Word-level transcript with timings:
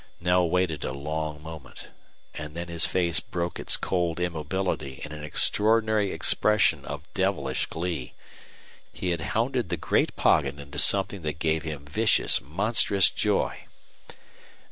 Knell 0.19 0.49
waited 0.49 0.83
a 0.83 0.93
long 0.93 1.43
moment, 1.43 1.89
and 2.33 2.57
then 2.57 2.69
his 2.69 2.87
face 2.87 3.19
broke 3.19 3.59
its 3.59 3.77
cold 3.77 4.19
immobility 4.19 4.99
in 5.05 5.11
an 5.11 5.23
extraordinary 5.23 6.11
expression 6.11 6.83
of 6.85 7.03
devilish 7.13 7.67
glee. 7.67 8.15
He 8.91 9.11
had 9.11 9.21
hounded 9.21 9.69
the 9.69 9.77
great 9.77 10.15
Poggin 10.15 10.57
into 10.57 10.79
something 10.79 11.21
that 11.21 11.37
gave 11.37 11.61
him 11.61 11.85
vicious, 11.85 12.41
monstrous 12.41 13.11
joy. 13.11 13.67